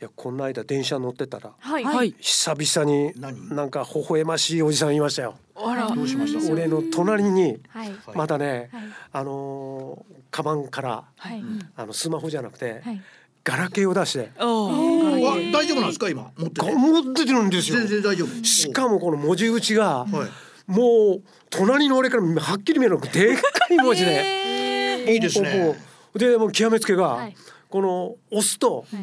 [0.00, 1.84] いやこの間電車乗ってたらはい。
[1.84, 2.14] はい。
[2.20, 3.56] 久々に何？
[3.56, 5.34] なんか微笑ましいおじさんいましたよ。
[5.56, 5.88] あら。
[5.88, 6.52] どうしました？
[6.52, 7.90] 俺の隣にはい。
[8.14, 8.82] またね、はい。
[9.12, 11.42] あのーカバンからはい。
[11.74, 13.02] あのスマホじゃなくて、はい。
[13.42, 14.30] ガラケーを出して。
[14.38, 15.52] おあー。
[15.52, 16.08] 大丈夫なんですか？
[16.08, 16.30] 今？
[16.36, 16.72] 持ってて。
[16.72, 17.78] 持ってるんですよ。
[17.78, 17.88] 全。
[17.88, 18.44] 然大丈夫。
[18.44, 20.70] しかもこの文字打ちが、はい。
[20.70, 23.42] もう隣の俺からはっきり見えるのでっか
[23.74, 25.12] い文字で。
[25.12, 25.74] いいですね。
[26.14, 27.34] でもう極めつけが、はい。
[27.68, 28.96] この押すと、い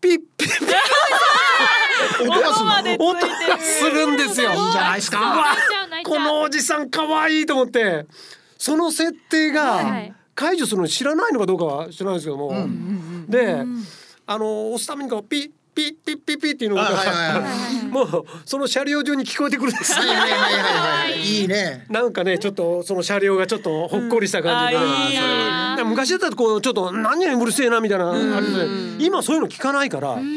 [0.00, 0.74] ピッピッピッ。
[2.22, 3.04] 音がするの。
[3.06, 4.50] 音がするんですよ。
[4.52, 5.56] いいんじゃないですか。
[6.04, 8.06] このおじさん可愛いと思って。
[8.58, 12.52] その設定がはい解除するの知らないのかどうかは知らないですけども、
[13.28, 13.64] で
[14.24, 17.06] あの押すためにこうピッピッピッピッピッっていうのが、はいはい
[17.40, 17.86] はい。
[17.86, 19.92] もうその車両中に聞こえてくるんです。
[19.92, 19.98] よ。
[19.98, 21.12] はいはいはいはい。
[21.12, 21.86] はいいいね。
[21.88, 28.10] なんかねちょっとその車両がちょっとほっこりした感じで、うんあーいいなだから昔だったらこうちょっと何々うるせえなみたいな。
[28.10, 30.30] あれで今そういうの聞かないから確か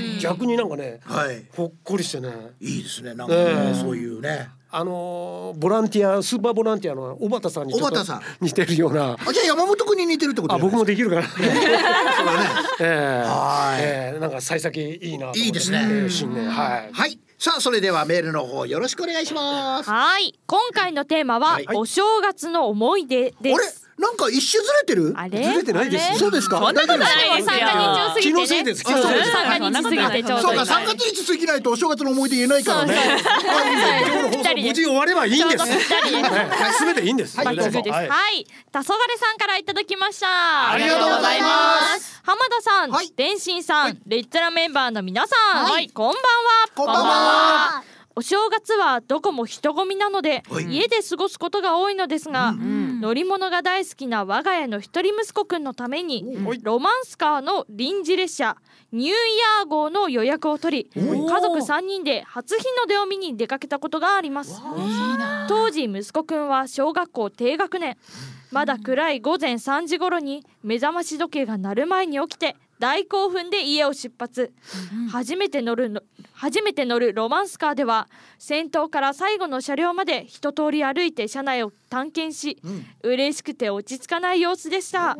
[0.00, 0.18] に。
[0.18, 1.44] 逆になんかねはい。
[1.54, 2.28] ほっこりしてね。
[2.60, 8.22] いいですねなんかねそういうねあのーボランティアスーパーボランティアの小畑さんに小畑さん。
[8.40, 9.12] 似てるような。
[9.14, 11.28] あじゃあ山本君に似てるってことあ僕もでできるから ね。
[12.80, 13.22] ええ。
[13.26, 13.82] はい。
[13.82, 14.18] ええ。
[14.20, 15.32] なんか幸先いいな。
[15.34, 15.86] いいですね。
[15.90, 16.48] ええ新年。
[16.50, 16.90] はい。
[16.92, 17.18] はい。
[17.38, 19.88] さあそれではメールの方よろしくお願いします。
[19.90, 20.34] あはい。
[20.46, 21.66] 今回のテーマは、はい。
[21.74, 23.56] お正月の思い出でれ？
[23.64, 25.12] すなんか一周ずれてる？
[25.16, 25.42] あれ？
[25.42, 26.60] ずれてないですそうですか？
[26.60, 28.22] そんなこと大丈夫ですかないですよ三が日を過ぎてね。
[28.22, 28.84] 気のせいです。
[28.84, 29.32] 気のせいです。
[29.32, 32.94] 三が日過ぎてちょうどそうか三月日過ぎないとお正月の思い出言えないからね。
[32.94, 33.18] そうそう。
[33.18, 35.66] 今日の放送無事終わればいいんです。
[35.66, 36.72] すはい。
[36.74, 37.36] すべていいんです。
[37.36, 37.56] はい。
[37.56, 37.74] 黄昏さ
[39.34, 40.70] んからいただきました。
[40.70, 41.48] ありがとうございま
[41.98, 42.20] す。
[42.22, 43.10] 浜田さん、はい。
[43.10, 43.98] 天心さん、はい。
[44.06, 45.88] レッツラメンバーの皆さん、はい。
[45.90, 46.20] こんばんは。
[46.74, 47.82] こんばんは
[48.18, 50.64] お正月はどこも人混みなので、はい。
[50.64, 56.24] 家で過ごすことが多いのですが、乗り物が大好きな我が家の一人息子くんのために、
[56.62, 58.56] ロマンスカーの臨時列車
[58.90, 59.12] ニューイ
[59.60, 61.00] ヤー号の予約を取り家
[61.40, 64.60] 族3人で初日の出を見に出かけたことがあります。
[65.48, 67.96] 当時息子くんは小学校低学年。
[68.50, 74.52] まだ暗い午前3時頃に目覚まし時計が鳴る前に起きて大興奮で家を出発。
[75.10, 76.02] 初めて乗るの
[76.32, 78.08] 初めて乗るロマンスカーでは
[78.38, 82.62] 先頭から最後の車両まで一通り歩いて車内を探検し、
[83.02, 85.16] 嬉しくて落ち着かない様子でした。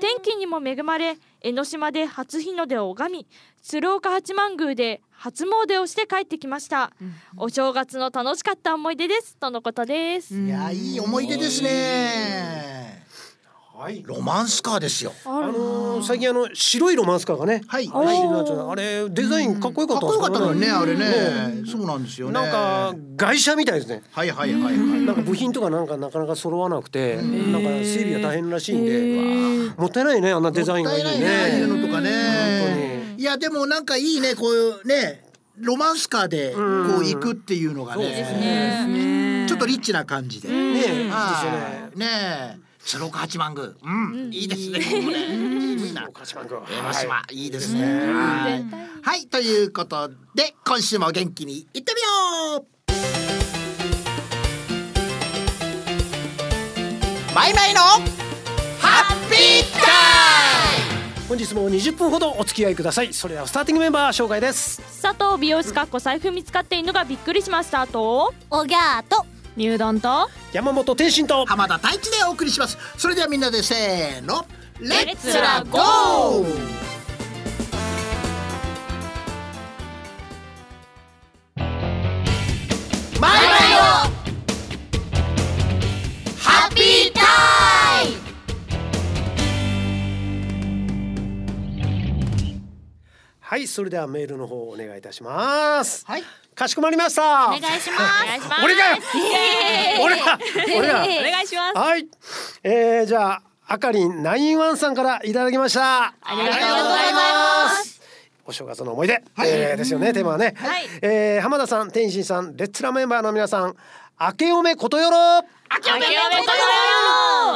[0.00, 3.26] 天気にも恵まれ江ノ島で初日の出を拝み
[3.62, 6.92] 鶴岡八幡宮で初詣をして帰ってきました、
[7.38, 9.36] お正月の楽しかった思い出です。
[9.36, 12.93] とのことです、いやいい思い出ですね
[13.76, 14.04] はい。
[14.06, 15.12] ロマンスカーですよ。
[15.24, 17.62] あのー最近あの白いロマンスカーがね。
[17.66, 17.90] はい。
[17.92, 20.98] あれデザインかっこよかかったんですっこよかったねあれね。
[21.62, 21.62] ね。
[21.66, 22.34] そうなんですよね。
[22.34, 24.02] なんか外車みたいですね。
[24.12, 24.78] はいはいはいはい。
[24.78, 27.24] なんか部品とかなんかなかなか揃わなくて、なん
[27.62, 31.66] か整備が大変らしいんで、もったいないねあんなデザインがいいもったいないねい。
[31.66, 33.16] のとかね。
[33.18, 35.24] いやでもなんかいいねこういうね
[35.56, 39.46] ロマンスカーでこう行くっていうのがそうですね。
[39.48, 40.48] ちょっとリッチな感じで。
[40.48, 41.10] ねいいですよね。
[41.10, 42.06] はいね
[42.60, 43.68] え鶴岡八幡宮。
[43.82, 43.90] う
[44.28, 44.30] ん。
[44.32, 44.78] いいですね。
[44.78, 47.22] ここねいいな鹿島君江ノ島。
[47.30, 47.46] い。
[47.46, 47.82] いですね。
[47.82, 48.64] はい
[49.02, 49.26] はい。
[49.26, 52.66] ということで今週も元気にいってみよう。
[57.34, 63.12] マイマイのハッピータイ本日も20分ほどお付き合いください。
[63.14, 64.82] それではスターティングメンバー紹介です。
[65.02, 67.86] 佐藤美容師かっこ財布見つかって犬がびっくりしました。
[67.86, 69.24] とおぎゃーと
[69.56, 70.28] 入団と？
[70.52, 71.46] 山本天心と。
[71.46, 72.76] 浜田太一でお送りします。
[72.96, 74.46] それではみんなでせーの。
[74.80, 76.44] レッツラゴー
[83.20, 83.78] マイマイの
[86.40, 87.20] ハッピータ
[88.02, 88.18] イム。
[93.40, 96.04] はいそれではメールの方お願いいたします。
[96.04, 97.46] はいかしこまりました。
[97.46, 98.22] お願いします。
[98.22, 98.98] お願いします俺かよ
[100.02, 100.38] 俺が。
[100.78, 101.02] 俺が。
[101.02, 101.78] お願いします。
[101.78, 102.06] はい。
[102.62, 106.04] えー、じゃああかりんナインワンさんからいただきました。
[106.04, 108.00] ありがとうございます。
[108.46, 110.84] お正月の思い出、えーですよねテーマはね、はい。
[111.02, 113.74] えー浜田さん天心さんレッツラメンバーの皆さん
[114.20, 115.16] 明けおめことよろ。
[115.16, 115.42] あ
[115.82, 116.12] けおめでと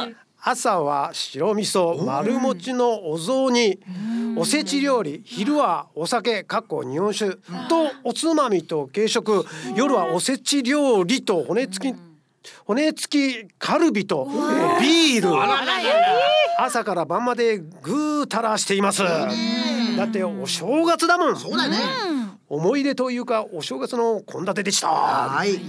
[0.09, 3.79] う朝は白味噌丸餅のお雑煮
[4.37, 7.35] おせち料理昼はお酒かっこ日本酒
[7.67, 9.45] とおつまみと軽食
[9.75, 11.95] 夜はおせち料理と骨付き
[12.65, 14.79] 骨付きカルビとえー。
[14.81, 15.29] ビール。
[16.59, 19.03] 朝から晩までぐうたらしています。
[19.03, 21.37] だってお正月だもん。
[21.37, 21.77] そうだね。
[22.47, 24.87] 思い出というかお正月の献立でした。
[24.87, 25.59] はい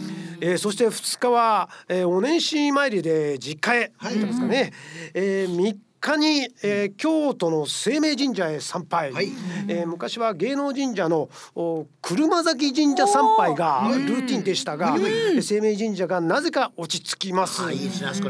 [0.40, 4.72] えー、そして2日は、えー、お年始参りで実家へ、はい、ですかね、
[5.14, 9.28] えー、3日に、えー、京都の生命神社へ参拝、はい、
[9.68, 14.96] えー、昔は芸能神社のお車崎神社参拝がルーティンでしたが、
[15.42, 17.62] 生命神社がなぜか落ち着きます、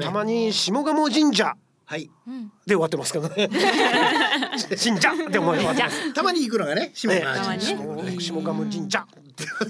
[0.01, 1.57] たまに下鴨神社
[1.91, 2.09] はい。
[2.67, 3.49] で終わってますからね。
[4.79, 6.13] 神社で終わってます。
[6.13, 7.77] たまに行くのがね、下鴨神社。
[8.21, 9.07] 下鴨神社。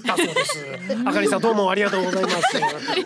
[0.05, 0.57] だそうです。
[1.05, 2.35] あかりさんどうもありがとうございます。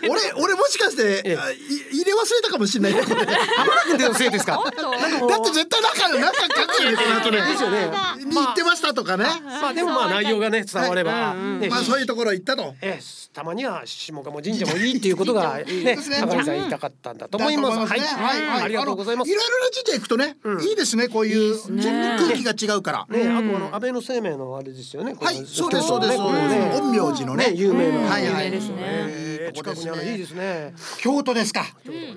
[0.08, 3.02] 俺俺もしかして入れ忘れたかもしれないね。
[3.06, 4.52] 浜田君のせいですか？
[4.52, 7.40] だって絶対中中書くよねこの後ね。
[7.52, 7.90] ですよね。
[8.24, 9.24] に行ってましたとかね。
[9.44, 12.74] まあでもまあ内容がね伝われば、まあそういうところ行ったと。
[12.82, 12.98] え
[13.32, 17.92] たまには下鴨神社もいいっていうことが ねあかりさん言いたかったんだと思います。
[17.92, 19.30] はいはいありがとうございます。
[19.30, 20.36] いろいろな神社行くとね
[20.66, 23.06] いいですねこういう空気が違うから。
[23.10, 25.14] ねあとあの安倍の生命のあれですよね。
[25.20, 26.12] はいそうですそうです。
[26.58, 27.98] 陰陽師のね有名な。
[28.10, 28.50] はいはい。
[28.50, 29.26] ですね。
[29.54, 30.74] 近くにあるいいですね。
[30.98, 31.64] 京都ですか。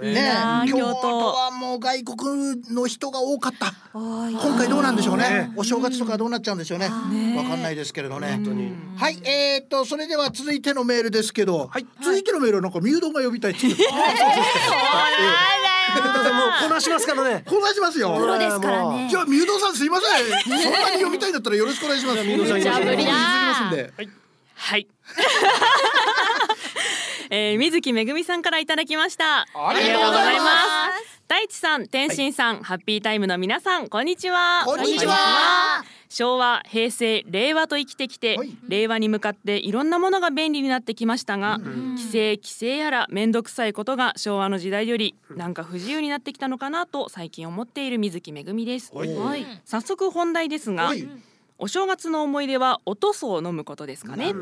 [0.01, 0.31] ね
[0.67, 3.73] 京都はもう外国の人が多かった。
[3.93, 5.51] 今回どうなんでしょうね。
[5.55, 6.87] お正月とかどうなっちゃうんでしょうね。
[7.37, 8.41] わかんないですけれどね。
[8.97, 11.69] はいえっとそれでは続いてのメールですけど、
[12.01, 13.75] 続いてのメールはなんかミュードが呼びたいっていう。
[13.75, 13.83] も
[16.45, 17.43] うこなしますからね。
[17.47, 18.15] こなしますよ。
[18.15, 19.07] プロですからね。
[19.09, 20.59] じゃあミュードさんすいません。
[20.61, 22.23] そんなに読みたいんだったらよろしくお願いします。
[22.23, 22.61] ミュードさん。
[22.61, 23.11] じゃあ無理だ。
[23.11, 24.09] はい。
[24.59, 24.87] はい。
[27.31, 29.45] えー、水木めぐみさんからいただきました。
[29.53, 31.21] ありがとうございます。
[31.27, 34.63] 大地さん天心さん、はい、ハッピータイムの皆さんこんにちは。
[34.65, 35.85] こんにちは。
[36.09, 50.93] 昭和平成令和と生きてきて、はい、令和に向かっていろんなものが便利になってきましたが、うん、規制規制やら面倒くさいことが昭和の時代よりなんか不自由になってきたのかなと最近思っている水木めぐみです、はい、早速本題ですが、
[51.59, 54.33] お正月の思い出はおとそを飲むことですかね。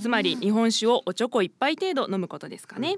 [0.00, 2.96] つまり日本酒をおちょこ一杯程度飲むことですかね、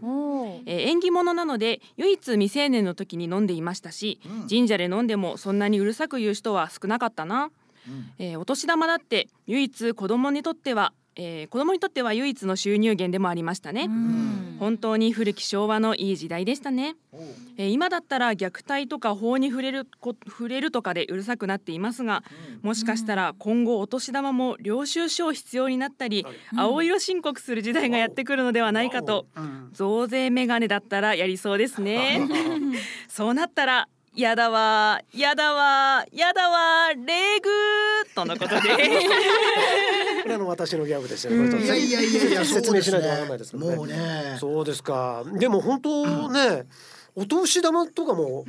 [0.67, 7.51] えー、縁起物なので唯一未成年の時に飲んでいましたし、神社で飲んでもそんなにうるさく言う人は少なかったな、
[8.19, 13.89] えー、お年玉だって唯一子供にとってはえー、子供にとっては唯一の収入源でもありましたね。
[14.59, 16.95] 本当に古き昭和のいい時代でしたね、
[17.57, 22.23] えー、今だったら虐待とか法に触れるこ触れるとかでうるさくなっていますが
[22.63, 26.25] もしかしたら今後お年玉も領収書を必要になったり
[26.57, 29.27] 青色申告する時代がやってくるのではないかと
[29.73, 32.23] 増税メガネだったらやりそうですね。
[33.09, 37.51] そうなったらやだわやだわやだわレグ
[38.15, 38.61] とのことで
[40.23, 41.65] これの私のギャグですよね。
[41.65, 43.77] いやいやいやいや 説明しないとわからないですけどね。
[43.77, 44.37] もうね。
[44.39, 45.25] そうですか。
[45.35, 46.65] でも本当ね、
[47.17, 48.45] お年玉とかも、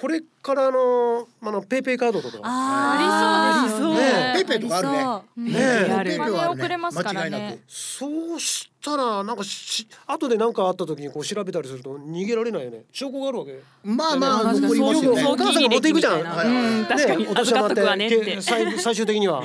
[0.00, 2.38] これからのあのペイペイカードとか。
[2.42, 3.96] ありそう。
[3.96, 4.32] ですね。
[4.36, 5.52] ペイペイとかあるね。
[5.52, 7.58] ねペイペイは送れますからね。
[7.66, 12.84] そうしたらなんかし後で何かあった時にこう調べたりすると逃げられないよね。
[12.92, 13.60] 証拠があるわけ。
[13.84, 15.24] まあまあ残りますよね。
[15.24, 16.86] お母さんが持っていくじゃん。
[16.86, 17.26] 確かに。
[17.26, 19.42] お年玉って最最終的には。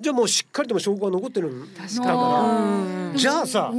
[0.00, 3.16] じゃあもうしっかりとも証拠が残ってるんだから。
[3.16, 3.72] じゃあさ、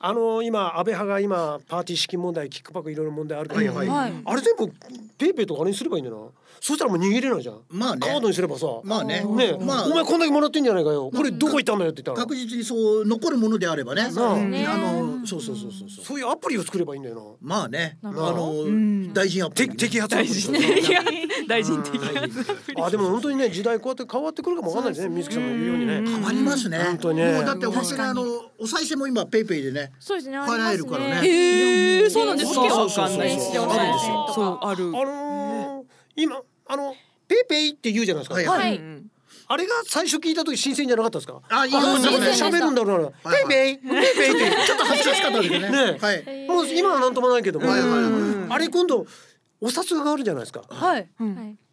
[0.00, 4.72] あの今安倍派が今パーティー資金問題キックバックいろいろ問題あるけど、あれ全部
[5.18, 6.16] ペイペイとかあれにすればいいんだな。
[6.60, 7.60] そしたらもう逃げれないじゃん。
[7.70, 8.00] まあね。
[8.06, 8.66] カードにすればさ。
[8.84, 9.24] まあね。
[9.24, 11.10] ね、まあ、お前こんだけもらってんじゃないかよ。
[11.14, 12.26] これどこ行ったんだよって言ったら。
[12.26, 14.02] 確実にそう残るものであればね。
[14.02, 17.22] あのそうそうそうそうそういうアプリを作ればいいんだよな。
[17.40, 17.98] まあね。
[18.02, 19.68] あの大臣アプリ。
[19.70, 21.48] 摘発アプリ。
[21.48, 22.82] 大臣摘発。
[22.82, 25.14] あでも本当にね時代こうやって変わってくるかもわかんないですね。
[25.16, 26.02] 水木さんの言うようにね。
[26.08, 26.78] 変わりますね。
[26.78, 27.32] 本当にね。
[27.32, 28.22] もうだって本当にあの
[28.58, 29.92] お賽銭も今ペイペイでね。
[29.98, 30.38] そうですね。
[30.38, 31.28] 払えるからね。
[31.28, 32.54] ええそうなんですか。
[32.54, 33.04] そうそうそう。
[33.04, 33.68] あるんですよ。
[34.34, 34.84] そうある。
[34.88, 35.21] あの
[36.16, 36.94] 今あの。
[37.28, 38.50] ペイペイって言うじゃないですか。
[38.52, 38.80] はい。
[39.48, 41.40] あれが最初聞いた時新鮮じゃなかったですか？
[41.48, 42.48] あ、いいですね。
[42.48, 43.30] 喋るんだろうな。
[43.32, 45.58] ペイペイ、ペイペイって ちょっと発し方でね。
[45.70, 45.98] ね。
[46.00, 46.46] はい。
[46.48, 47.66] もう今はなんともないけども。
[47.72, 49.06] あれ今度
[49.60, 50.62] お札が変わるじゃないですか。
[50.68, 51.08] はい。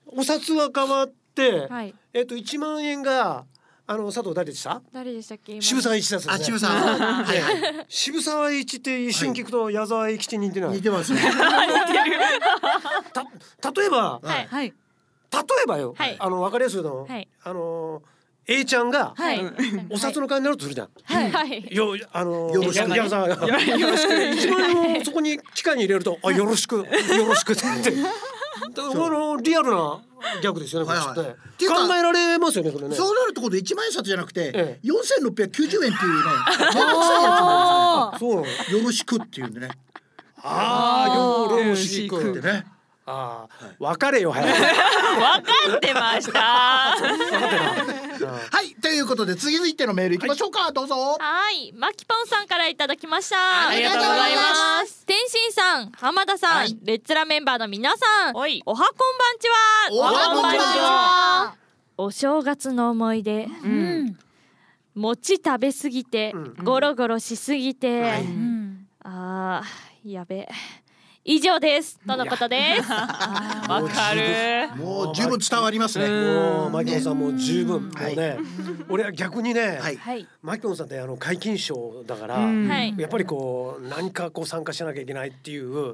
[0.06, 1.68] お札が変わって、
[2.14, 3.46] えっと一万円が。
[3.92, 4.84] あの佐藤誰でした？
[4.94, 5.60] 誰でしたっけ？
[5.60, 6.80] 渋沢栄一です、ね、あ渋沢。
[6.80, 10.74] はい渋沢栄一って一瞬聞くと矢沢永吉に似てない？
[10.74, 11.20] 似てますね
[13.12, 14.74] た例えば、はい、例え
[15.68, 18.04] ばよ、はい、あの分かりやすいの、はい、あの
[18.46, 19.42] A ちゃんが、はい、
[19.90, 20.90] お札の金になるとするじゃん。
[21.06, 21.76] はい。
[21.76, 23.48] よあのよろしく矢沢が。
[23.48, 23.54] よ
[23.88, 26.86] ろしく一万円をそこに機械に入れるとあよろしくよ
[27.26, 27.62] ろしくって。
[28.78, 30.02] あのリアルな
[30.42, 30.90] ギャグですよね。
[30.90, 31.24] はいはい、考
[31.96, 32.96] えられますよねこれね。
[32.96, 36.22] そうなるところ一万円札じゃなくて四千六百九十円っていうね。
[38.20, 38.46] そうよ
[38.84, 39.72] ろしくっていうんでね。
[40.42, 41.14] ああ
[41.58, 42.66] よろしくってね。
[43.12, 44.52] ああ、別れよ早く。
[44.54, 44.70] 分か
[45.78, 46.40] ってました。
[46.40, 46.96] は
[48.62, 53.70] い、といいうことで次々ってのメールいきましょうか、どうぞはい、マキポンさんからいただきました。
[53.70, 54.79] ありがとうございます。
[55.10, 56.78] 天心さん、浜田さん、はい。
[56.84, 58.62] レッツラメンバーの皆さん、おい。
[58.64, 59.56] おはこんばんちは。
[59.92, 61.56] おはこんばんちは。
[61.98, 64.20] お正月の思い出、うん。
[64.94, 68.26] 餅食べ過ぎて、ゴロゴロしすぎて、はい
[69.04, 70.42] あーやべ。
[70.42, 70.48] え。
[71.32, 72.00] 以上です。
[72.08, 72.90] とのことです。
[72.90, 74.76] わかる。
[74.76, 75.38] もう十分。
[75.38, 76.08] 伝わりますね。
[76.08, 78.38] もうマキオンさんもう十分、はいもうね
[78.90, 79.80] 俺は逆にね。
[80.42, 82.40] マキオンさんってあの皆勤賞だから。
[82.40, 85.94] やっぱりこう何かこう参加しなきゃいけないっていう、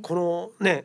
[0.00, 0.84] このね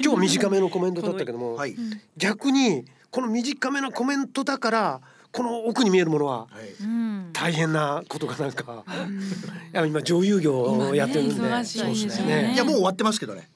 [0.00, 1.74] 今日短めのコメントだったけども、はい。
[2.16, 5.00] 逆にこの短めのコメントだから
[5.32, 6.48] この奥に見えるものは。
[7.32, 8.84] 大変なことがなんか、
[9.72, 12.42] いや今女優業をやってるんで、今ねそうですね。
[12.42, 13.48] ねいやもう終わってますけどね。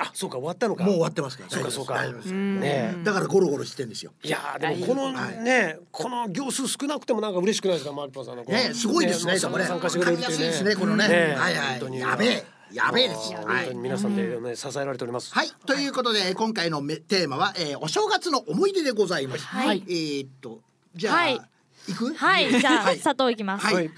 [0.00, 0.84] あそうか終わったのか。
[0.84, 2.02] もう終わってますからそうかそうか。
[2.32, 2.94] ね。
[3.04, 4.12] だからゴロゴロしてんですよ。
[4.22, 5.42] いやーでもこのはい。
[5.42, 9.64] ねこの行数少なくてもなんか嬉しくないですかマリポさんのねすごいですねねでもね。
[9.64, 10.46] 参加してくれるっていうね。
[10.46, 11.08] わかりやすいですねこのね。
[11.08, 11.34] ね。
[11.36, 12.00] はい本当に。
[12.00, 12.44] はいやべえ。
[12.72, 15.34] やべえです本当に皆さんでね支えられております。
[15.34, 15.50] はい。
[15.66, 19.44] ということで今回のめテーマは、えー、お正月の思い出でございます。
[19.46, 19.82] はい。
[19.88, 20.60] えー、っと
[20.98, 21.40] じゃあ、はい。
[21.88, 22.14] 行く？
[22.14, 23.66] はい、じゃあ、はい佐藤いきます。
[23.66, 23.90] ははいい、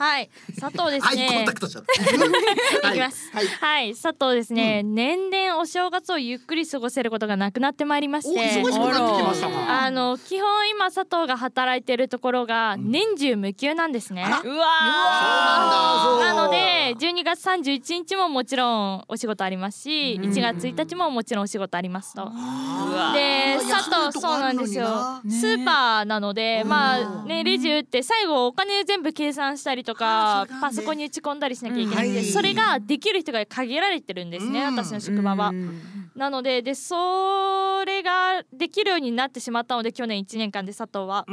[0.61, 1.53] 佐藤ですはいコンねタ。
[1.53, 1.87] クトしちゃっい
[2.83, 2.93] た。
[2.93, 3.31] きます。
[3.33, 3.47] はい。
[3.47, 8.41] はい、佐藤ですね、年々お正月をゆっくり過ごせることがなくなってまいりましおて。
[8.63, 9.83] 忙しくなってきましたか？
[9.85, 14.23] あの基本今佐藤が働いてるところが年中無休なんですね。
[14.45, 14.67] うわ
[16.05, 22.31] そうなので12月31日ももちろんお仕事ありますしうん1月1日ももちろんお仕事ありますと。
[23.15, 24.87] で佐藤そうなんですよ
[25.29, 32.11] スーパーなのでまあねレジ打って最後お金全部計算したりとあかパソコンに打ち込んだりしなきゃいけない。
[32.11, 32.15] ん。
[32.15, 34.77] でそれができる人が限られてるんですねうん。
[34.77, 35.49] 私の職場は。
[35.49, 35.53] う。
[35.53, 35.81] ん。
[36.15, 41.25] なのででそれができるようになってしまったので去年1年間で佐藤は。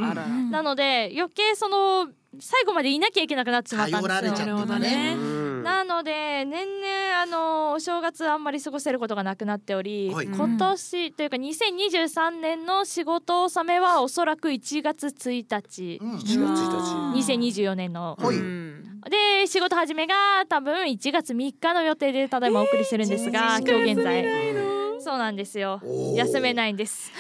[0.52, 2.08] なので余計その
[2.40, 4.66] 最後までいなきゃいけなくなってしまったんですよ。
[4.66, 5.47] たね。
[5.58, 5.64] うん。
[5.64, 10.28] なので年々あのお正月あんまり過ごせることがなくなっており、はい。
[10.28, 16.16] 今年というか2023年の仕事納めはおそらく1月1日、うん。
[16.16, 18.18] 1月1 2024年の。
[18.20, 18.36] はい。
[18.36, 19.02] うん。
[19.10, 20.16] で仕事始めが
[20.50, 25.82] 多分1月3日の予定でただいまお送りしてるんですが、今日現在そうなんですよ。
[26.16, 27.12] 休めないんです。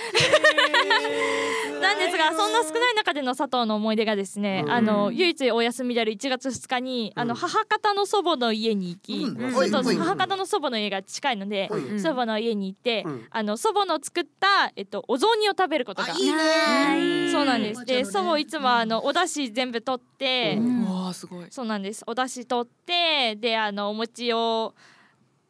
[1.81, 9.51] なんですがそんな少ない中での佐藤の思い出がですね、あの唯一お休みである1月2日にあの母方の祖母の家に行き、うん。
[9.51, 11.99] 母方の祖母の家が近いので、はい。
[11.99, 13.27] 祖母の家に行って、うん。
[13.29, 16.13] あの祖母の作ったえっとお雑煮を食べることが。
[16.13, 17.85] そうなんです。
[17.85, 21.45] で、祖母いつもあのお出汁全部取って、うわすごい。
[21.49, 22.03] そうなんです。
[22.07, 24.73] お出汁取って、であのお餅を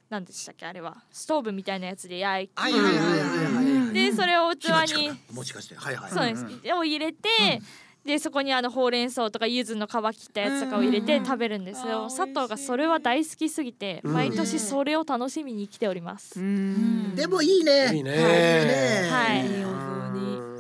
[0.10, 0.96] 何でしたっけあれは。
[1.12, 3.94] ストーブみたいなやつで焼いて、はいはいはいはいはい。
[3.94, 5.12] でそれを器に。
[5.34, 6.12] もしかしてはいはい。
[6.12, 7.28] そうです、を入れて、
[8.06, 14.14] でそこにあのほうれん草とか柚子の皮切ったやつとかを入れて食べるんですよ、佐藤がそれは大好きすぎて、うん。
[14.14, 17.16] 毎年それを楽しみに来ております、うん。
[17.16, 17.92] でもいいね。
[17.94, 18.00] い。
[18.00, 18.12] いね。
[18.12, 19.10] ね。
[19.12, 19.97] はい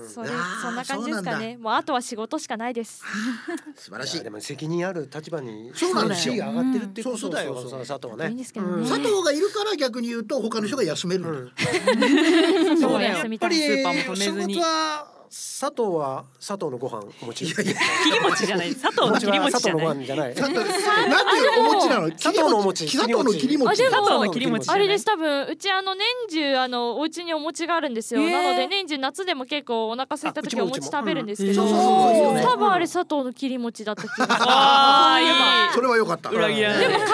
[0.07, 0.29] それ
[0.61, 1.57] そんな感じですかね。
[1.57, 3.03] もうあとは仕事しかないです。
[3.75, 4.23] 素晴らしい。
[4.23, 4.29] で。
[4.29, 8.31] も責任ある立場にそうなんですよ上がってるっていうことだよ、うんそうそうそうその佐藤はいね。
[8.31, 8.87] いんですけどね、うん。
[8.87, 11.51] 佐藤がいるから逆に言うと他の人が休める
[12.79, 17.45] そうやっぱり仕事は佐藤は佐藤のご飯お持ち。
[17.45, 20.65] いやいや 切り餅じゃない佐藤の切り餅佐藤のじゃないご飯じゃない。
[20.73, 22.11] 佐藤なんていうお餅なの？
[22.11, 23.83] 佐藤のお餅佐藤の切り餅。
[23.89, 35.23] 佐藤の切り餅じゃないあれです多分うちあの年中あのお家にお餅があるんですよ、なので年中夏でも結構お腹空いた時お餅食べるんですけど、多分あれ佐藤の切り餅だった気がするあー
[35.67, 36.29] いいそれは良かった。
[36.29, 37.11] 裏切らないでも鏡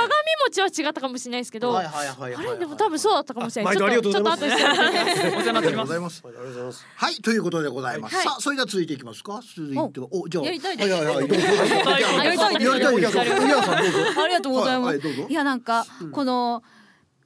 [0.47, 2.47] 餅は違ったかもしれないですけど、はいはいはいはい。
[2.47, 2.59] あれ？
[2.59, 3.75] でも多分そうだったかもしれない。
[3.75, 6.23] 毎度ありがとうちょっございますとちょっと後になっておりますございます。
[6.25, 6.85] ありがとうございます。
[6.95, 8.15] はいということでございます。
[8.15, 9.41] はいさあそれでは続いていきますか？
[9.55, 14.19] 続いてはおじゃあやりたいですはいはいはいどうぞどうぞやりたいですやりたいです。
[14.19, 14.93] ありがとうございます。
[14.93, 16.63] はいはいどうぞいやなんか、この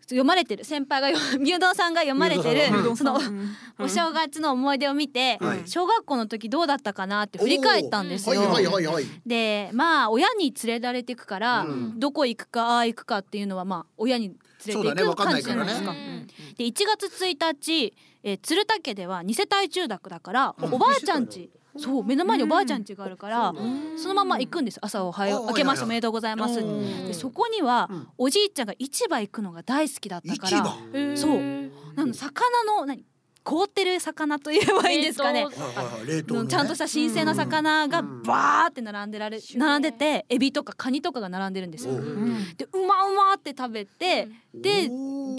[0.09, 3.19] 読まれてる先輩が読 ミュウドンさんが読まれてるその
[3.77, 5.63] お正月の思い出を見て、はい。
[5.65, 8.35] 小学校の時どうだったかなって振り返ったんですよ。
[9.25, 11.99] でまあ親に連れられていくから、うん。
[11.99, 14.35] どこ行くかああ行くかっていうのはまあ親に
[14.65, 15.93] 連れていく感じじゃないですか。
[16.57, 23.53] で1月1日、えー、鶴田家では二世帯住宅だから、おばあちゃん家そう目の前におばあちゃん家があるから、
[23.97, 27.07] そのまま行くんです朝おはよあう明けましておめでとうございますうん。
[27.07, 31.17] でそこには、おじいちゃんが市場行くのが大好きだったから市場。
[31.17, 31.39] そう。
[31.95, 33.05] なの魚の何？
[33.47, 35.47] 凍ってる魚と言えばいいんですかね。
[35.49, 41.93] ちゃんとした新鮮な魚がバーって並んでられ並んでてエビとかカニとかが並んでるんですよ。
[41.93, 44.89] でうまうまって食べてで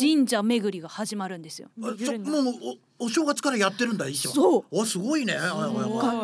[0.01, 1.69] 神社巡りが始まるんですよ。
[1.77, 1.97] もう
[2.99, 4.65] おお正月からやってるんだ一緒そう。
[4.71, 5.37] おすごいね。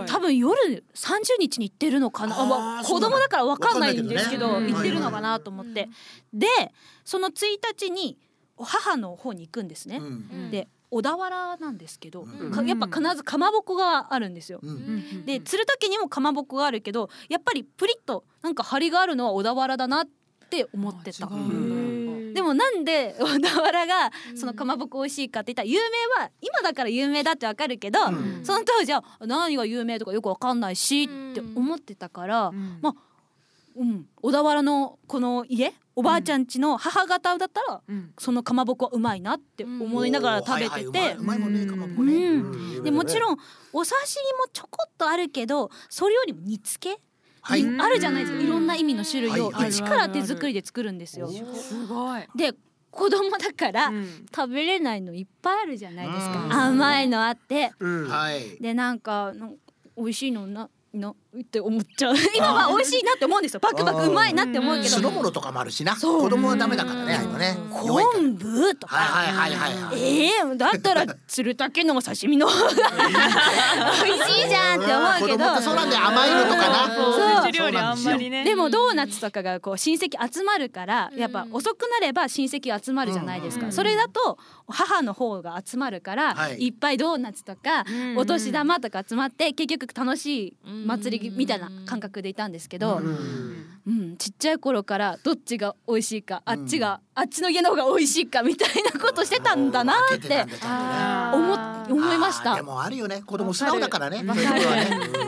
[0.07, 2.83] 多分夜30日に行ってるのかな。
[2.83, 5.91] 子供だからわかんないんですけど行ってるのかなと思って、
[6.33, 6.47] で
[7.05, 7.33] その1
[7.79, 8.17] 日に
[8.57, 10.51] 母の方に行くんですね、うん。
[10.51, 12.51] で小田原なんですけど、うん。
[12.51, 14.61] かやっぱ必ずかまぼこがあるんですよ。
[14.63, 15.25] うん。
[15.27, 20.09] で鶴竹にもかまぼこがあるけどやっぱりプリッとなんか張りがあるのは小田原だなっ
[20.51, 21.29] て思ってた。
[22.35, 28.45] でもなんで小田原がそのかまぼこ美味しいかって言ったら有名は今だから有名だってわかるけど、ん。
[28.45, 32.95] その当時は何が有名とかよくわかんないしって思ってたから、まあ
[33.77, 38.13] うん、小田原のこの家おばあちゃん家の母方だったら、うん。
[38.19, 41.17] そのかまぼこはうまいなって思いながら食べてて、
[42.83, 43.39] でもちろん
[43.73, 43.97] お刺
[44.33, 47.01] 身もちょこっとあるけどそれよりも煮付け、
[47.41, 47.63] はい。
[47.63, 48.43] にあるじゃないですか。
[48.43, 51.29] いろんな意味の種類を一から手作りで作るんですよ。
[51.29, 52.23] すごい。
[52.35, 52.53] で
[52.91, 54.27] 子供だからうん。
[54.35, 56.49] 食べれないのいっぱいあるじゃないですうん。
[56.49, 57.73] か甘いのあって。
[57.79, 58.09] うん。
[58.09, 58.57] はい。
[58.61, 59.33] でなんか
[59.97, 62.15] 美味しいのななって思っちゃう。
[62.37, 63.61] 今は美味しいなって思うんですよ。
[63.61, 64.89] バクバクうまいなって思うけど。
[64.89, 65.97] 酢の物とかもあるしな。
[65.97, 67.57] 子供はダメだからねあのね。
[67.71, 68.97] 昆布とか。
[68.97, 70.03] はいはいはいはいはい。
[70.03, 72.47] ええだったら鶴竹のお刺身の。
[74.05, 75.61] 美味しいじゃんって思うけど。
[75.61, 76.95] そうなんだよ甘いのとかな。
[76.95, 77.53] そう。
[77.53, 78.45] 料理あんまりね。
[78.45, 84.39] でもドーナツとかがこう親戚集まるからやっぱ遅くなれば親戚集まるじゃないですか、それだと
[84.69, 86.67] 母の方が集まるから、はい。
[86.67, 88.17] い、っぱいドーナツとか、ん。
[88.17, 93.01] お年玉とか集まって結局楽しい祭りみたいな感覚でいたんですけど、
[93.87, 94.17] うん。
[94.17, 100.47] ちっちゃい頃からどっちが美味しいかあっちが、あっちの家の方が美味しいかみたいなことしてたんだなって
[101.35, 102.55] 思っ思いました。
[102.55, 102.63] で。
[102.63, 103.23] もあるよね。
[103.25, 104.25] 子供素直だからね。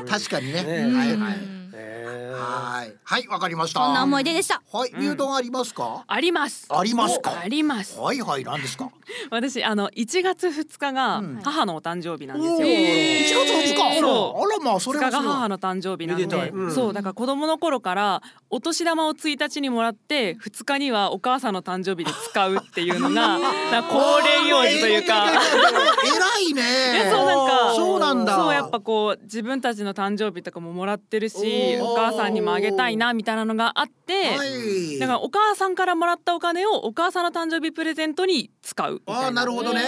[0.08, 0.62] 確かにね。
[0.62, 1.36] ねはいはい。
[1.38, 2.95] えはい。
[3.04, 3.80] はいわかりました。
[3.85, 4.62] そんな思い出でした。
[4.73, 6.04] はい牛丼ありますか？
[6.06, 6.66] あります。
[6.71, 7.38] ありますか？
[7.42, 7.99] あります。
[7.99, 8.90] はいはい何ですか？
[9.30, 12.66] 私あの1月2日が母のお誕生日なんですよ。
[12.66, 14.42] 一月二日そう。
[14.42, 23.38] あらまあそれ2はそれは日が母の誕生日なんめでそうだから子供の頃からお年玉を1日にもらって2日にはお母さんの誕生日で使うっていうのが
[23.88, 25.26] 恒例行事というか。
[26.06, 26.62] 偉いね
[27.06, 27.75] えそうなんか。
[27.75, 28.37] そうなんだ。
[28.37, 31.37] そうやっぱこう自分たちの誕生日とかももらってるし
[31.80, 34.99] お母さんにもあげたいなみたいなのがあって、はい。
[34.99, 39.82] だからお母さんからもらったお金をお母さんの誕生日プレゼントに使うあーなるほどね。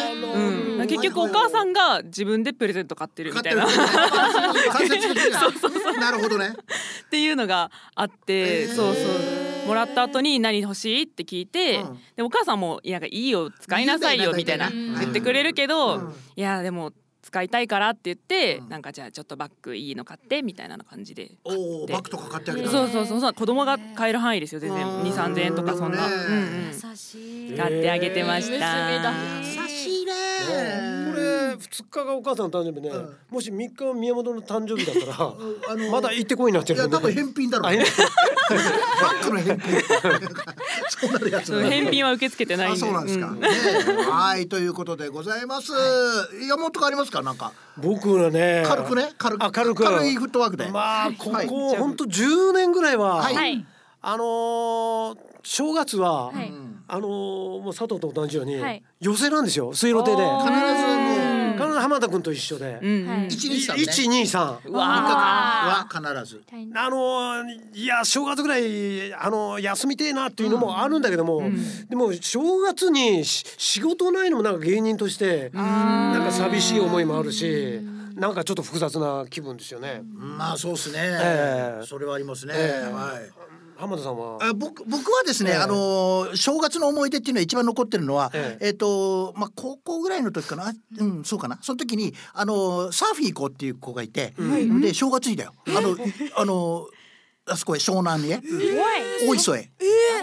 [0.79, 3.65] うん、結局お母さんが自分でプレゼント買ってるみたいな。
[3.65, 3.73] な
[5.99, 6.55] なるほどね
[7.11, 9.01] ていうのがあって、そうそ
[9.65, 11.99] うもらった後に何欲しいって聞いて、うん。
[12.17, 12.59] でお母さん。
[12.59, 13.09] もいやなん。
[13.09, 16.15] かいいよ使いなさいよみたいな言ってくれるけど、うん。
[16.37, 18.69] いやでも使いたいからって言って、うん。
[18.69, 21.63] なんかじゃあちょっとバッグいいの買ってみたいな感じで買って。
[21.63, 24.87] おおバッグとか買ってあげたそうそうそうそう子供が買える範囲ですよ全然。
[24.87, 25.03] うん。
[25.03, 27.57] 2 3 0 0円とかそんな、ねうんうん、優しい。
[27.57, 31.08] 買ってあげてました、娘だ優しいね
[31.59, 33.17] これ二日がお母さんの誕生日ね、うん。
[33.31, 35.35] もし三日は宮本の誕生日だったら、
[35.69, 36.91] あのまだ行ってこいになってるよね。
[36.91, 37.73] いや多分返品だろう。
[37.73, 38.63] あね返バ
[39.21, 39.81] ッグの返品
[40.89, 43.41] そうなるやつ返品は受け付けてないそうなんですか、うん。
[43.41, 43.49] ね
[44.11, 45.73] はいということでございます、
[46.49, 47.23] 山本ありますか？
[47.23, 47.53] なんか。
[47.77, 49.13] 僕はね軽くね？
[49.19, 49.45] 軽く？
[49.45, 49.85] あ軽く。
[49.85, 50.69] 軽いフットワークで。
[50.69, 51.47] まあこはい。
[51.47, 53.35] こ本当10年ぐらいは、はい。
[53.35, 53.67] はい。
[54.01, 56.53] あのー正月は、はい。
[56.89, 58.83] あのーもう佐藤と同じように、はい。
[59.01, 59.73] 寄せなんですよ。
[59.75, 60.17] 水路亭で。
[60.17, 61.18] 必ずもう必ず
[61.81, 63.27] 浜田君と一緒で、うんうんはい。
[63.29, 63.83] 一日さんね。
[63.83, 64.59] 一二三。
[64.71, 66.43] は必ず。
[66.75, 71.43] あのーいや正月ぐらいあのー休みてえなっていうのもあるんだけども、
[71.89, 77.81] でも正月にし仕事ないのもなんか芸人としてなんか寂しい思いもあるし
[78.15, 80.03] なんかちょっと複雑な気分ですよね。
[80.13, 81.87] まあそうですね、ええ。
[81.87, 82.93] それはありますね、ええ。
[82.93, 83.48] はい
[83.79, 84.39] 浜田さんは？
[84.43, 85.57] あ僕僕はですね、ええ。
[85.59, 88.71] あのー正月の思い出っていうのは一番残ってるのは、ええ。
[88.71, 94.35] っ、とまあ高校ぐらいの時かな、あうんそうかな、その時にあのーサーフィン行こうっていう子がいて、
[94.81, 95.97] で正月にだよ、あの
[96.37, 96.98] あのー
[97.51, 98.43] あそこへ湘南にね、
[99.27, 99.71] 大磯へ、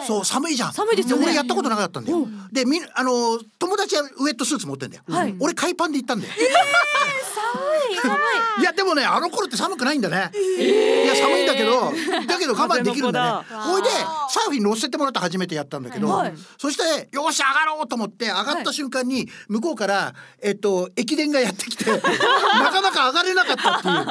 [0.08, 0.74] そう寒いじゃん。
[0.74, 2.28] 寒いですよね俺やったことなかったんだよ。
[2.52, 5.04] でみんあのー友達はウエットスーツ持ってんだよ。
[5.40, 6.34] 俺海パンで行ったんだよ。
[6.34, 8.62] 寒い寒い。
[8.62, 10.32] いやでもねあの頃って寒くないんだね。
[10.34, 11.92] いや寒いんだだけど
[12.28, 13.90] だけど我慢できるんだねほいで
[14.36, 16.34] サーフィン乗せてもらって初めてやったんだけど、はい。
[16.58, 24.06] そしてよし上がろうと思って上がった瞬間に向こうからえっと駅伝がやってきて なかなか上がれなかったっていう。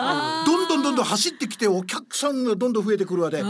[0.46, 3.36] どんどんどんどん走ってきてお客さんがどんどん増えてくるわで。
[3.38, 3.44] で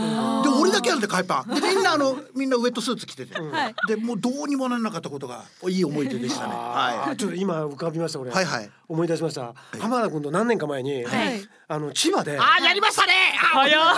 [0.61, 3.75] 俺だけなんで海パンでみんなあのみんなウェットスーツ着てて、はい。
[3.87, 6.55] でもうどうにもならなかったことがいい思い出でしたね。
[6.55, 8.71] はあーちょっと今浮かびました俺、はいはい。
[8.89, 13.13] 思い出しました、浜田君と何年か前に、はいあの千葉であやりましたね。
[13.35, 13.95] あ早っ。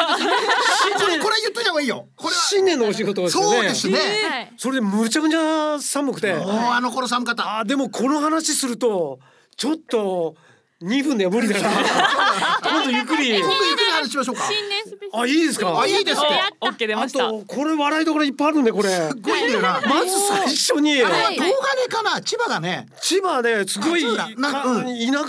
[1.01, 2.07] これ これ言っといた方がいいよ。
[2.17, 2.41] これは。
[2.41, 3.45] 新年のお仕事をしてね。
[3.45, 3.99] そうですね。
[3.99, 4.53] はい。
[4.57, 6.33] それでむちゃくちゃ寒くて。
[6.35, 7.59] もうあの頃寒かった。
[7.59, 9.19] あーでもこの話すると
[9.57, 10.37] ちょっと
[10.83, 11.71] 2分では無理だな。
[12.63, 13.37] 今度ゆっくり。
[13.41, 14.45] 今度ゆっくり話しましょうか。
[14.47, 15.23] 新年スペシャル。
[15.23, 15.81] あいいですか？
[15.81, 16.29] あいいですね。
[16.61, 18.91] オッケー出あましたとこれ笑いどころいっぱいあるんでこれ。
[18.91, 19.81] すごいんだよな。
[19.85, 21.03] まず最初に。
[21.03, 21.53] あれは東
[21.89, 22.21] 金かな？
[22.21, 22.87] 千葉だね。
[23.03, 24.09] 千葉ですごい田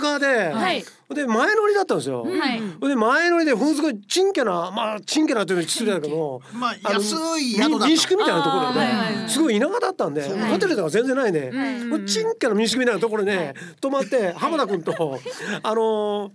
[0.00, 2.22] 舎で、はいで前乗りだったんですよ。
[2.22, 2.60] はい。
[2.86, 7.84] で前乗りでほんすごいちんけなまあちんけなというのは失礼だけど、まあの安い宿だった。
[7.86, 11.50] み民宿みたいなところで、すごい田舎だったんで、ホテルとか全然ないね、
[11.86, 14.92] もうちんけな民宿みたいなところで、泊まって浜田君と
[15.62, 16.30] あのー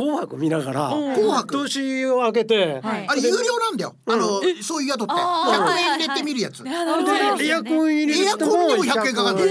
[0.00, 1.68] 紅白見ながら紅白？
[1.68, 3.06] 年を明けて、はい。
[3.06, 3.94] あれ有料なんだよ。
[4.06, 5.06] あのそういう宿って。
[5.08, 5.52] あー。
[5.52, 6.60] 100円入れてみるやつ。
[6.66, 7.36] エなるほど。
[7.36, 9.50] でエアコン入れてアコンにも100円かかるんだよ。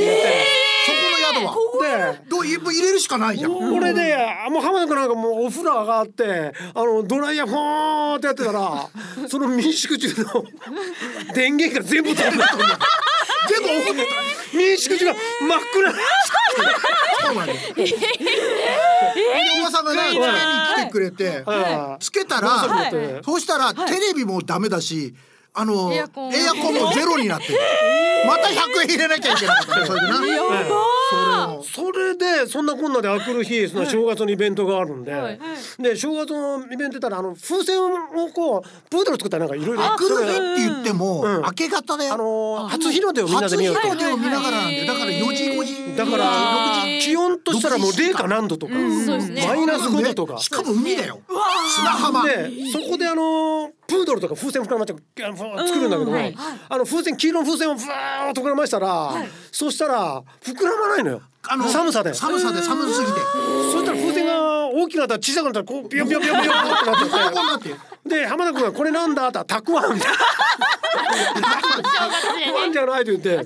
[0.85, 2.13] そこの宿は。
[2.13, 3.51] でどう入れるしかないじゃん。
[3.51, 4.17] これで
[4.49, 8.89] もう浜田君なんかもうお風呂上がってあのドライヤーフォーってやってたら
[9.29, 10.45] その民宿中の
[11.35, 12.41] 電源が全部飛んで全
[13.61, 14.07] 部オフで。
[14.53, 15.91] 民宿中が真っ暗
[17.21, 17.59] そうなんだよ。
[17.75, 17.85] で
[19.59, 22.93] おばさんがねつけに来てくれてあつけたはい。
[22.93, 25.13] らそうしたらテレビもダメだし。
[25.59, 26.73] あのエアコン。
[26.73, 27.59] もゼロになってる。
[28.25, 29.79] また100円入れなきゃいけなかった。
[29.79, 29.85] ね。
[29.87, 30.07] それで
[31.29, 35.39] なそれでそんなこんなであくる日その正月のイベントがあるんで、はい
[35.79, 41.41] で正月のイベントったらあの風船をこうプードル作ったらなんかいろいろあくる日って言ってもうん。
[41.41, 42.13] 明け方だよ。
[42.13, 43.87] あの初日の出をみんなで初日見ようと。
[43.87, 45.95] の出を見ながらなんでだから4時5時。
[45.97, 50.39] だから気温としたらもう零下何度とか、マイナス5度とか。
[50.39, 51.19] しかも海だよ。
[51.75, 52.23] 砂浜。
[52.25, 56.35] でそこであのプードルとか風船膨らまって作るんだけども、はい。
[56.69, 59.13] あの風船黄色の風船をふわーっと膨らましたら、
[59.51, 61.21] そしたら膨らまないのよ。
[61.47, 62.13] あの寒さで。
[62.13, 63.19] そ寒さで寒すぎて。
[63.79, 67.75] したら風船が大きくなったら小さくなったらこうビヨビヨビヨビヨってなってこうなってて
[68.09, 70.23] で浜田君がこれなんだってたくあんみたいなた
[72.51, 73.43] くあんじゃないと言って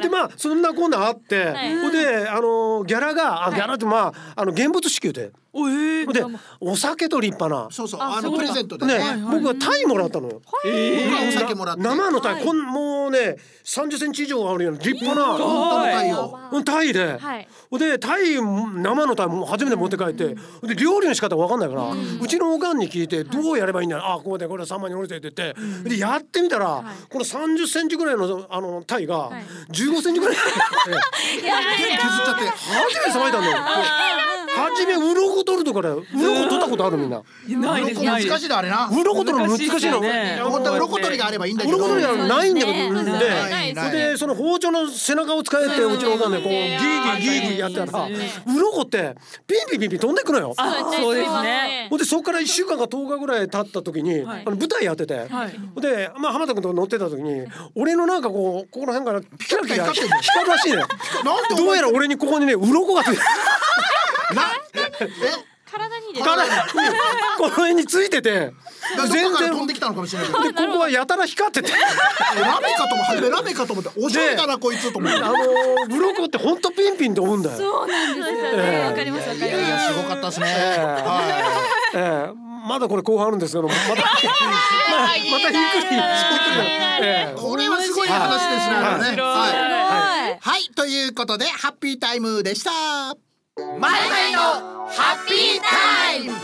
[0.00, 6.24] でまあそんなこんなあって、はいほんであのギャラがあギャラってまああの現物支給で、おえで
[6.60, 7.70] お酒と立派な。
[7.70, 10.40] そうそうあのプレゼントでね、ね僕はタイもらったのよ。
[10.44, 11.82] 僕はお酒もらって。
[11.82, 15.36] 生のタイ、こんもうね、三十センチ以上あるような立派な。
[15.36, 17.48] 本当の太陽うんタイで、はい。
[17.78, 20.36] でタイ生のタイも初めて持って帰って、
[20.66, 29.30] で料理の仕方わかんないから、うちのおかんに聞いてどうやればいいんだろう、あこうでこれ三枚に折れてって言って、でやってみたら、この三十センチぐらいのあのタイが
[29.70, 30.36] 十五センチぐらい。
[30.36, 31.10] になって、
[31.40, 33.56] 全部削っちゃって初めてさばいたんだよ。
[34.56, 37.22] 初め鱗取るとかで鱗取ったことあるみんな。
[37.48, 38.88] ないです難しいだあれな。
[38.90, 40.00] 鱗取るの難しいの。
[40.00, 41.78] 鱗取りがあればいいんだけど。
[41.78, 48.08] 鱗取りがないんだけど、ででその包丁の背中を使えてうちのおかんでこうギーギーギーギーやったら
[48.46, 50.54] 鱗ってピンピンピンピン飛んでくのよ。
[50.56, 51.86] あそうですね。
[51.90, 54.42] ほんでそこから1週間か10日ぐらい経った時に、はい。
[54.46, 55.28] あの舞台やってて、
[55.80, 60.90] で、まあ、浜田君と乗ってた時に俺のなんかこうここら辺からピカピカ光ってんの光るらしいねなんで
[61.54, 63.18] お前どうやら俺にここにね鱗がついて
[64.34, 64.42] な
[65.70, 66.44] 体にですから
[67.38, 68.30] この辺についてて。
[68.30, 68.52] え
[68.96, 69.50] 全全然。
[69.50, 70.42] 飛ん然できたのかもしれないけど。
[70.42, 71.70] でここはやたら光ってて。
[71.72, 75.18] ラメかとも初めラメかと思っておしゃれだなこいつと思って。
[75.18, 77.56] あのー、鱗って本当ピンピン飛ぶんだよ。
[77.56, 78.56] そうなんですよええ。
[78.56, 79.62] ねわかりますわかります。
[79.62, 80.46] いやいやすごかったですね。
[80.48, 80.82] ええ。
[80.82, 81.22] は
[81.94, 82.50] ええ。
[82.68, 86.00] まだこれ後半あるんですけど、また、ままたゆっくり、ゆっくり。
[87.02, 92.70] ええいこれはすごい話ですねはいはいということでハッピータイムでした
[93.78, 96.32] マイマイのハッピータイム。
[96.32, 96.34] い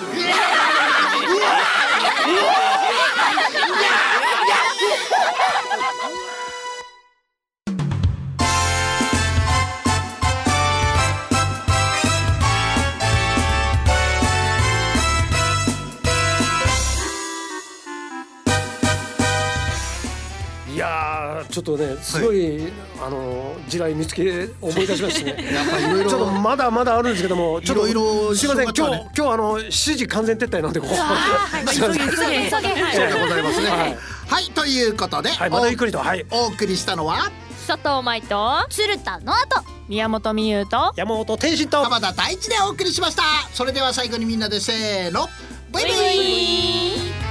[21.57, 22.71] ちょっとねすごい、
[23.03, 25.45] あのー地雷見つけ思い出しましたね。
[25.55, 28.81] やっぱいろいろちょっとまだまだあるんですけどもちょっといろいろすいません今日
[29.17, 30.95] 今日あの7時完全撤退なんでここ。
[31.73, 32.11] すいません。
[32.11, 32.17] 急げ急
[32.61, 32.95] げはい。
[32.95, 33.71] そうでございますね。
[33.71, 33.99] はい。
[34.29, 36.27] はいということではいまたゆっくりとはい。
[36.31, 37.31] お送りしたのは？
[37.67, 41.83] 佐藤舞と鶴田の後宮本美優と山本天心と。
[41.83, 43.23] 浜田大地でお送りしました。
[43.55, 45.27] それでは最後にみんなでせーの
[45.73, 45.93] バイバイ。
[45.95, 46.13] バイバ
[47.23, 47.26] イ